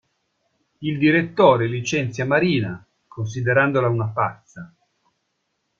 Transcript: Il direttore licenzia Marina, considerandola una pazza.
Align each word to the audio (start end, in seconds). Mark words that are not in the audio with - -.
Il 0.79 0.97
direttore 0.97 1.67
licenzia 1.67 2.25
Marina, 2.25 2.83
considerandola 3.07 3.87
una 3.87 4.07
pazza. 4.07 4.73